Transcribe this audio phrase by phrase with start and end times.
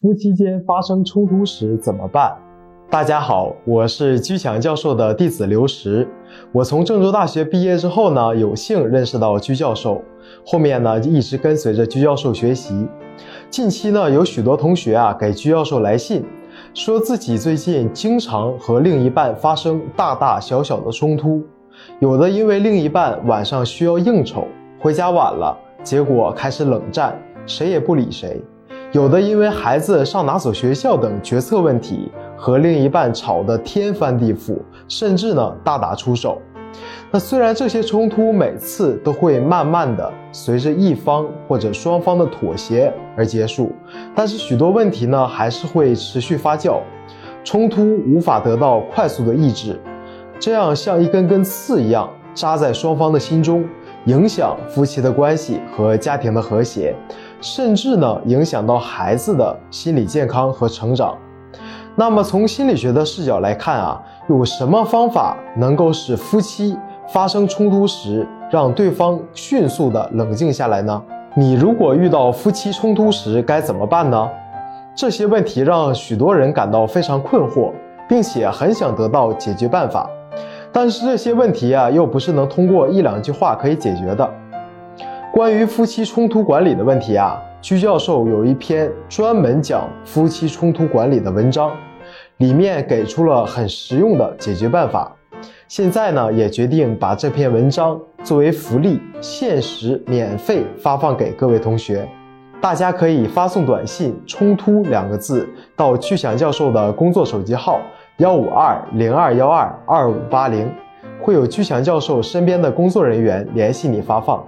[0.00, 2.32] 夫妻间发生冲突时怎么办？
[2.88, 6.06] 大家好，我是居强教授的弟子刘石。
[6.52, 10.00] 我从郑州大学毕业之后呢，有幸认识到居教授，
[10.46, 12.86] 后面呢一直跟随着居教授学习。
[13.50, 16.24] 近期呢，有许多同学啊给居教授来信，
[16.74, 21.42] 说自己最近经常和另一半发生大大小小的冲突，
[21.98, 24.46] 有的因为另一半晚上需要应酬，
[24.78, 28.40] 回家晚了，结果开始冷战，谁也不理谁。
[28.92, 34.56] 有的因为孩子上哪所学校等决策问题和另一半吵得天翻地覆，
[34.88, 36.40] 甚至呢大打出手。
[37.10, 43.72] 那虽然这些冲突每次都会慢慢的随着一方或者双方的妥协而结束，
[44.14, 46.80] 但是许多问题呢还是会持续发酵，
[47.44, 49.78] 冲突无法得到快速的抑制，
[50.40, 53.64] 这样像一根根刺一样扎在双方的心中，
[54.06, 56.94] 影响夫妻的关系和家庭的和谐。
[57.40, 61.16] 甚至呢，影响到孩子的心理健康和成长。
[61.94, 66.76] 那么，从心理学的视角来看啊，有什么方法能够使夫妻
[67.08, 71.02] 发生冲突时，让对方迅速的冷静下来呢？
[71.34, 74.28] 你如果遇到夫妻冲突时该怎么办呢？
[74.94, 77.72] 这些问题让许多人感到非常困惑，
[78.08, 80.08] 并且很想得到解决办法。
[80.72, 84.28] 但是这些问题啊，又不是能通过一两句话可以解决的。
[85.38, 91.70] 关于夫妻冲突管理的问题啊，居教授有一篇专门讲夫妻冲突管理的文章，
[92.38, 95.14] 里面给出了很实用的解决办法。
[95.68, 102.08] 现在呢，也决定把这篇文章作为福利，限时免费发放给各位同学。
[102.60, 107.80] 大家可以发送短信“冲突”两个字到居享教授的工作手机号
[108.16, 110.68] 幺五二零二幺二二五八零，
[111.22, 114.44] 会有居享教授身边的工作人员联系你发放。